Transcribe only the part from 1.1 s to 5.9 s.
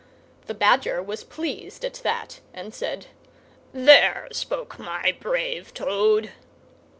pleased at that, and said, "There spoke my brave